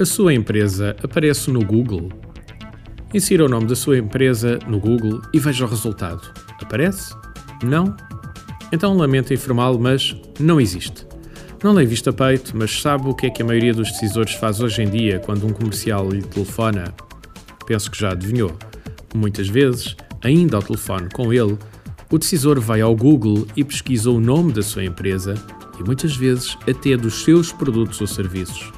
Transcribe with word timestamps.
A 0.00 0.04
sua 0.04 0.32
empresa 0.32 0.94
aparece 1.02 1.50
no 1.50 1.58
Google? 1.64 2.08
Insira 3.12 3.44
o 3.44 3.48
nome 3.48 3.66
da 3.66 3.74
sua 3.74 3.98
empresa 3.98 4.56
no 4.68 4.78
Google 4.78 5.20
e 5.34 5.40
veja 5.40 5.64
o 5.64 5.68
resultado. 5.68 6.22
Aparece? 6.62 7.16
Não? 7.64 7.96
Então 8.70 8.96
lamento 8.96 9.34
informá-lo, 9.34 9.76
mas 9.76 10.14
não 10.38 10.60
existe. 10.60 11.04
Não 11.64 11.76
lhe 11.76 11.84
visto 11.84 12.10
a 12.10 12.12
peito, 12.12 12.56
mas 12.56 12.80
sabe 12.80 13.08
o 13.08 13.14
que 13.14 13.26
é 13.26 13.30
que 13.30 13.42
a 13.42 13.44
maioria 13.44 13.74
dos 13.74 13.90
decisores 13.90 14.34
faz 14.34 14.60
hoje 14.60 14.82
em 14.82 14.88
dia 14.88 15.18
quando 15.18 15.44
um 15.44 15.52
comercial 15.52 16.08
lhe 16.08 16.22
telefona? 16.22 16.94
Penso 17.66 17.90
que 17.90 17.98
já 17.98 18.12
adivinhou. 18.12 18.56
Muitas 19.12 19.48
vezes, 19.48 19.96
ainda 20.22 20.58
ao 20.58 20.62
telefone 20.62 21.08
com 21.12 21.32
ele, 21.32 21.58
o 22.08 22.18
decisor 22.18 22.60
vai 22.60 22.80
ao 22.80 22.94
Google 22.94 23.48
e 23.56 23.64
pesquisa 23.64 24.12
o 24.12 24.20
nome 24.20 24.52
da 24.52 24.62
sua 24.62 24.84
empresa 24.84 25.34
e 25.80 25.82
muitas 25.82 26.14
vezes 26.14 26.56
até 26.70 26.96
dos 26.96 27.24
seus 27.24 27.50
produtos 27.50 28.00
ou 28.00 28.06
serviços. 28.06 28.77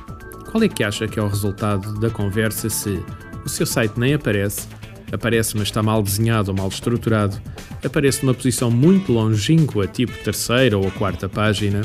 Qual 0.50 0.64
é 0.64 0.68
que 0.68 0.82
acha 0.82 1.06
que 1.06 1.18
é 1.18 1.22
o 1.22 1.28
resultado 1.28 1.98
da 2.00 2.10
conversa 2.10 2.68
se 2.68 3.00
o 3.44 3.48
seu 3.48 3.64
site 3.64 3.98
nem 3.98 4.14
aparece, 4.14 4.66
aparece 5.12 5.56
mas 5.56 5.68
está 5.68 5.80
mal 5.80 6.02
desenhado 6.02 6.50
ou 6.50 6.56
mal 6.56 6.68
estruturado, 6.68 7.40
aparece 7.84 8.24
numa 8.24 8.34
posição 8.34 8.68
muito 8.68 9.12
longínqua, 9.12 9.86
tipo 9.86 10.12
terceira 10.24 10.76
ou 10.76 10.90
quarta 10.90 11.28
página, 11.28 11.82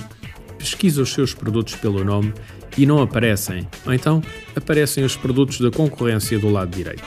pesquisa 0.57 1.03
os 1.03 1.13
seus 1.13 1.31
produtos 1.31 1.75
pelo 1.75 2.03
nome 2.03 2.33
e 2.75 2.87
não 2.87 3.01
aparecem, 3.03 3.67
ou 3.85 3.93
então 3.93 4.21
aparecem 4.55 5.03
os 5.03 5.15
produtos 5.15 5.59
da 5.59 5.69
concorrência 5.69 6.39
do 6.39 6.49
lado 6.49 6.75
direito. 6.75 7.03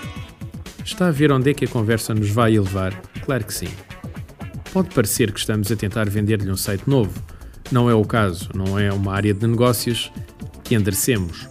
Está 0.85 1.09
a 1.09 1.11
ver 1.11 1.33
onde 1.33 1.51
é 1.51 1.55
que 1.55 1.65
a 1.65 1.69
conversa 1.69 2.15
nos 2.15 2.31
vai 2.31 2.53
levar? 2.53 2.95
Claro 3.25 3.45
que 3.45 3.53
sim. 3.53 3.69
Pode 4.73 4.95
parecer 4.95 5.33
que 5.33 5.41
estamos 5.41 5.73
a 5.73 5.77
tentar 5.77 6.09
vender-lhe 6.09 6.51
um 6.51 6.57
site 6.57 6.85
novo. 6.87 7.21
Não 7.71 7.91
é 7.91 7.95
o 7.95 8.05
caso, 8.05 8.49
não 8.55 8.79
é 8.79 8.93
uma 8.93 9.13
área 9.13 9.35
de 9.35 9.47
negócios 9.47 10.11
que 10.69 10.75
enderecemos. 10.75 11.49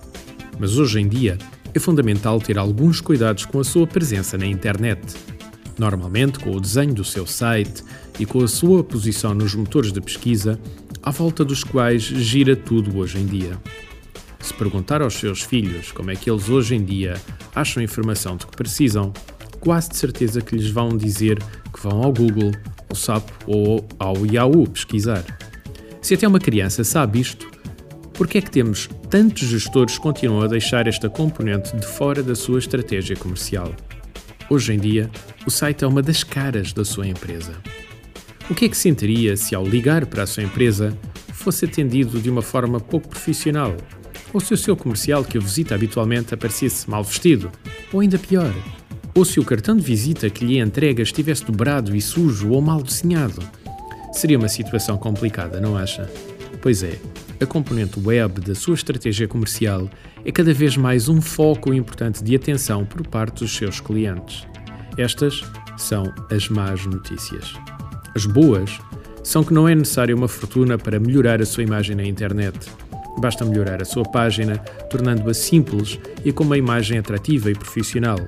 Mas 0.59 0.77
hoje 0.77 0.99
em 0.99 1.07
dia 1.07 1.39
é 1.73 1.79
fundamental 1.79 2.39
ter 2.39 2.57
alguns 2.57 3.01
cuidados 3.01 3.45
com 3.45 3.59
a 3.59 3.63
sua 3.63 3.87
presença 3.87 4.37
na 4.37 4.45
internet. 4.45 5.01
Normalmente, 5.77 6.39
com 6.39 6.51
o 6.51 6.61
desenho 6.61 6.93
do 6.93 7.03
seu 7.03 7.25
site 7.25 7.83
e 8.19 8.25
com 8.25 8.43
a 8.43 8.47
sua 8.47 8.83
posição 8.83 9.33
nos 9.33 9.55
motores 9.55 9.91
de 9.91 9.99
pesquisa, 9.99 10.59
à 11.01 11.09
volta 11.09 11.43
dos 11.43 11.63
quais 11.63 12.03
gira 12.03 12.55
tudo 12.55 12.95
hoje 12.97 13.17
em 13.17 13.25
dia. 13.25 13.59
Se 14.39 14.53
perguntar 14.53 15.01
aos 15.01 15.15
seus 15.15 15.41
filhos 15.41 15.91
como 15.91 16.11
é 16.11 16.15
que 16.15 16.29
eles 16.29 16.47
hoje 16.47 16.75
em 16.75 16.83
dia 16.83 17.19
acham 17.55 17.81
a 17.81 17.83
informação 17.83 18.37
de 18.37 18.45
que 18.45 18.55
precisam, 18.55 19.11
quase 19.59 19.89
de 19.89 19.97
certeza 19.97 20.41
que 20.41 20.55
lhes 20.55 20.69
vão 20.69 20.95
dizer 20.95 21.39
que 21.73 21.81
vão 21.81 22.03
ao 22.03 22.13
Google, 22.13 22.51
ao 22.87 22.95
SAP 22.95 23.27
ou 23.47 23.87
ao 23.97 24.25
Yahoo 24.25 24.67
pesquisar. 24.67 25.23
Se 26.01 26.13
até 26.13 26.27
uma 26.27 26.39
criança 26.39 26.83
sabe 26.83 27.19
isto, 27.19 27.56
por 28.17 28.27
que 28.27 28.39
é 28.39 28.41
que 28.41 28.49
temos 28.49 28.89
tantos 29.11 29.47
gestores 29.47 29.95
que 29.95 30.01
continuam 30.01 30.41
a 30.41 30.47
deixar 30.47 30.87
esta 30.87 31.07
componente 31.07 31.77
de 31.77 31.85
fora 31.85 32.23
da 32.23 32.33
sua 32.33 32.57
estratégia 32.57 33.15
comercial? 33.15 33.71
Hoje 34.49 34.73
em 34.73 34.79
dia, 34.79 35.09
o 35.45 35.51
site 35.51 35.83
é 35.83 35.87
uma 35.87 36.01
das 36.01 36.23
caras 36.23 36.73
da 36.73 36.83
sua 36.83 37.07
empresa. 37.07 37.53
O 38.49 38.55
que 38.55 38.65
é 38.65 38.69
que 38.69 38.75
sentiria 38.75 39.37
se, 39.37 39.53
ao 39.53 39.63
ligar 39.63 40.07
para 40.07 40.23
a 40.23 40.27
sua 40.27 40.41
empresa, 40.41 40.97
fosse 41.31 41.65
atendido 41.65 42.19
de 42.19 42.27
uma 42.27 42.41
forma 42.41 42.79
pouco 42.79 43.07
profissional? 43.07 43.77
Ou 44.33 44.39
se 44.39 44.51
o 44.51 44.57
seu 44.57 44.75
comercial 44.75 45.23
que 45.23 45.37
o 45.37 45.41
visita 45.41 45.75
habitualmente 45.75 46.33
aparecesse 46.33 46.89
mal 46.89 47.03
vestido? 47.03 47.51
Ou 47.93 47.99
ainda 47.99 48.17
pior, 48.17 48.51
ou 49.13 49.23
se 49.25 49.39
o 49.39 49.45
cartão 49.45 49.77
de 49.77 49.83
visita 49.83 50.27
que 50.27 50.43
lhe 50.43 50.59
entrega 50.59 51.03
estivesse 51.03 51.45
dobrado 51.45 51.95
e 51.95 52.01
sujo 52.01 52.49
ou 52.49 52.61
mal 52.61 52.81
desenhado. 52.81 53.43
Seria 54.11 54.39
uma 54.39 54.49
situação 54.49 54.97
complicada, 54.97 55.61
não 55.61 55.77
acha? 55.77 56.09
Pois 56.61 56.81
é, 56.81 56.97
a 57.39 57.45
componente 57.45 57.99
web 57.99 58.41
da 58.41 58.55
sua 58.55 58.75
estratégia 58.75 59.27
comercial 59.27 59.89
é 60.25 60.31
cada 60.31 60.53
vez 60.53 60.75
mais 60.77 61.09
um 61.09 61.21
foco 61.21 61.73
importante 61.73 62.23
de 62.23 62.35
atenção 62.35 62.85
por 62.85 63.05
parte 63.07 63.39
dos 63.39 63.55
seus 63.55 63.79
clientes. 63.79 64.47
Estas 64.97 65.41
são 65.77 66.13
as 66.31 66.49
más 66.49 66.85
notícias. 66.85 67.53
As 68.15 68.25
boas 68.25 68.79
são 69.23 69.43
que 69.43 69.53
não 69.53 69.67
é 69.67 69.75
necessária 69.75 70.15
uma 70.15 70.27
fortuna 70.27 70.77
para 70.77 70.99
melhorar 70.99 71.41
a 71.41 71.45
sua 71.45 71.63
imagem 71.63 71.95
na 71.95 72.03
internet. 72.03 72.57
Basta 73.19 73.45
melhorar 73.45 73.81
a 73.81 73.85
sua 73.85 74.03
página, 74.03 74.57
tornando-a 74.89 75.33
simples 75.33 75.99
e 76.23 76.31
com 76.31 76.43
uma 76.43 76.57
imagem 76.57 76.97
atrativa 76.97 77.51
e 77.51 77.55
profissional 77.55 78.19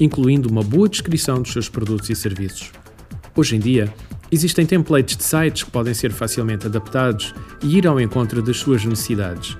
incluindo 0.00 0.48
uma 0.48 0.62
boa 0.62 0.88
descrição 0.88 1.40
dos 1.40 1.52
seus 1.52 1.68
produtos 1.68 2.10
e 2.10 2.14
serviços. 2.14 2.70
Hoje 3.34 3.56
em 3.56 3.58
dia, 3.58 3.92
existem 4.30 4.66
templates 4.66 5.16
de 5.16 5.24
sites 5.24 5.62
que 5.62 5.70
podem 5.70 5.94
ser 5.94 6.12
facilmente 6.12 6.66
adaptados 6.66 7.34
e 7.62 7.78
ir 7.78 7.86
ao 7.86 8.00
encontro 8.00 8.42
das 8.42 8.58
suas 8.58 8.84
necessidades. 8.84 9.56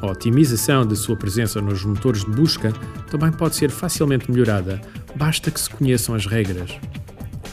A 0.00 0.06
otimização 0.06 0.86
da 0.86 0.96
sua 0.96 1.14
presença 1.14 1.60
nos 1.60 1.84
motores 1.84 2.24
de 2.24 2.30
busca 2.30 2.72
também 3.10 3.30
pode 3.30 3.56
ser 3.56 3.70
facilmente 3.70 4.30
melhorada, 4.30 4.80
basta 5.14 5.50
que 5.50 5.60
se 5.60 5.68
conheçam 5.68 6.14
as 6.14 6.26
regras. 6.26 6.78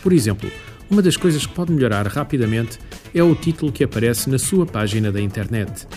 Por 0.01 0.13
exemplo, 0.13 0.49
uma 0.89 1.01
das 1.01 1.17
coisas 1.17 1.45
que 1.45 1.53
pode 1.53 1.73
melhorar 1.73 2.07
rapidamente 2.07 2.79
é 3.13 3.21
o 3.21 3.35
título 3.35 3.71
que 3.71 3.83
aparece 3.83 4.29
na 4.29 4.39
sua 4.39 4.65
página 4.65 5.11
da 5.11 5.19
internet. 5.19 5.87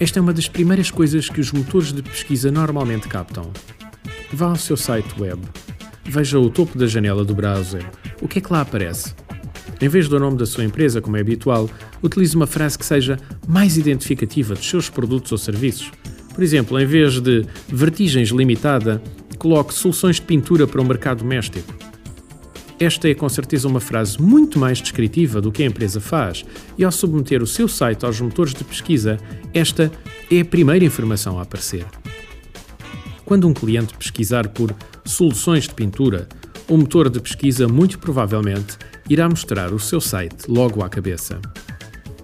Esta 0.00 0.18
é 0.18 0.22
uma 0.22 0.32
das 0.32 0.48
primeiras 0.48 0.90
coisas 0.90 1.28
que 1.28 1.40
os 1.40 1.52
motores 1.52 1.92
de 1.92 2.02
pesquisa 2.02 2.50
normalmente 2.50 3.06
captam. 3.06 3.52
Vá 4.32 4.46
ao 4.46 4.56
seu 4.56 4.76
site 4.76 5.20
web, 5.20 5.40
veja 6.04 6.38
o 6.38 6.50
topo 6.50 6.76
da 6.76 6.86
janela 6.86 7.24
do 7.24 7.34
browser. 7.34 7.84
O 8.20 8.26
que 8.26 8.38
é 8.38 8.42
que 8.42 8.52
lá 8.52 8.62
aparece? 8.62 9.14
Em 9.80 9.88
vez 9.88 10.08
do 10.08 10.20
nome 10.20 10.36
da 10.36 10.44
sua 10.44 10.64
empresa, 10.64 11.00
como 11.00 11.16
é 11.16 11.20
habitual, 11.20 11.68
utilize 12.02 12.36
uma 12.36 12.46
frase 12.46 12.78
que 12.78 12.84
seja 12.84 13.18
mais 13.48 13.78
identificativa 13.78 14.54
dos 14.54 14.68
seus 14.68 14.90
produtos 14.90 15.32
ou 15.32 15.38
serviços. 15.38 15.90
Por 16.34 16.44
exemplo, 16.44 16.78
em 16.78 16.84
vez 16.84 17.18
de 17.18 17.46
Vertigens 17.66 18.28
Limitada, 18.28 19.02
coloque 19.38 19.72
Soluções 19.72 20.16
de 20.16 20.22
Pintura 20.22 20.66
para 20.66 20.82
o 20.82 20.84
Mercado 20.84 21.18
Doméstico. 21.18 21.74
Esta 22.78 23.08
é 23.08 23.14
com 23.14 23.28
certeza 23.28 23.68
uma 23.68 23.80
frase 23.80 24.20
muito 24.20 24.58
mais 24.58 24.80
descritiva 24.80 25.40
do 25.40 25.50
que 25.50 25.62
a 25.62 25.66
empresa 25.66 26.00
faz, 26.00 26.44
e 26.76 26.84
ao 26.84 26.92
submeter 26.92 27.42
o 27.42 27.46
seu 27.46 27.66
site 27.66 28.04
aos 28.04 28.20
motores 28.20 28.54
de 28.54 28.64
pesquisa, 28.64 29.18
esta 29.52 29.90
é 30.30 30.40
a 30.40 30.44
primeira 30.44 30.84
informação 30.84 31.38
a 31.38 31.42
aparecer. 31.42 31.86
Quando 33.24 33.46
um 33.46 33.54
cliente 33.54 33.96
pesquisar 33.96 34.48
por 34.48 34.74
soluções 35.04 35.68
de 35.68 35.74
pintura, 35.74 36.28
o 36.70 36.76
motor 36.76 37.10
de 37.10 37.18
pesquisa 37.20 37.66
muito 37.66 37.98
provavelmente 37.98 38.78
irá 39.08 39.28
mostrar 39.28 39.72
o 39.72 39.80
seu 39.80 40.00
site 40.00 40.48
logo 40.48 40.84
à 40.84 40.88
cabeça. 40.88 41.40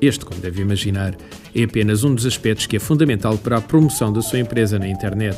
Este, 0.00 0.24
como 0.24 0.40
deve 0.40 0.62
imaginar, 0.62 1.16
é 1.52 1.64
apenas 1.64 2.04
um 2.04 2.14
dos 2.14 2.24
aspectos 2.24 2.66
que 2.66 2.76
é 2.76 2.78
fundamental 2.78 3.36
para 3.36 3.56
a 3.56 3.60
promoção 3.60 4.12
da 4.12 4.22
sua 4.22 4.38
empresa 4.38 4.78
na 4.78 4.86
internet. 4.86 5.36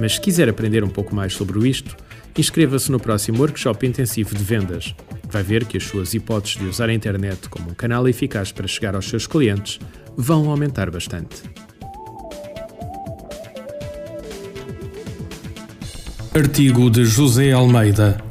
Mas 0.00 0.14
se 0.14 0.20
quiser 0.20 0.48
aprender 0.48 0.82
um 0.82 0.88
pouco 0.88 1.14
mais 1.14 1.32
sobre 1.32 1.68
isto, 1.68 1.96
inscreva-se 2.36 2.90
no 2.90 2.98
próximo 2.98 3.38
workshop 3.38 3.86
intensivo 3.86 4.34
de 4.34 4.42
vendas. 4.42 4.96
Vai 5.30 5.44
ver 5.44 5.64
que 5.64 5.76
as 5.76 5.84
suas 5.84 6.12
hipóteses 6.12 6.58
de 6.58 6.64
usar 6.66 6.88
a 6.88 6.92
internet 6.92 7.48
como 7.48 7.70
um 7.70 7.74
canal 7.74 8.08
eficaz 8.08 8.50
para 8.50 8.66
chegar 8.66 8.96
aos 8.96 9.08
seus 9.08 9.28
clientes 9.28 9.78
vão 10.16 10.50
aumentar 10.50 10.90
bastante. 10.90 11.44
Artigo 16.34 16.90
de 16.90 17.04
José 17.04 17.52
Almeida, 17.52 18.29